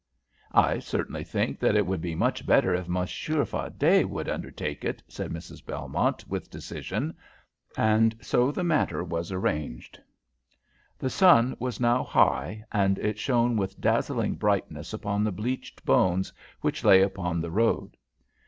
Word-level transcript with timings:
"I 0.55 0.79
certainly 0.79 1.23
think 1.23 1.59
that 1.59 1.75
it 1.75 1.85
would 1.85 2.01
be 2.01 2.15
much 2.15 2.43
better 2.43 2.73
if 2.73 2.87
Monsieur 2.89 3.45
Fardet 3.45 4.09
would 4.09 4.27
undertake 4.27 4.83
it," 4.83 5.03
said 5.07 5.29
Mrs. 5.29 5.63
Belmont, 5.63 6.27
with 6.27 6.49
decision, 6.49 7.15
and 7.77 8.15
so 8.19 8.51
the 8.51 8.63
matter 8.63 9.03
was 9.03 9.31
arranged. 9.31 10.01
The 10.97 11.11
sun 11.11 11.55
was 11.59 11.79
now 11.79 12.03
high, 12.03 12.63
and 12.71 12.97
it 12.97 13.19
shone 13.19 13.57
with 13.57 13.79
dazzling 13.79 14.37
brightness 14.37 14.91
upon 14.91 15.23
the 15.23 15.31
bleached 15.31 15.85
bones 15.85 16.33
which 16.61 16.83
lay 16.83 17.03
upon 17.03 17.39
the 17.39 17.51
road. 17.51 17.95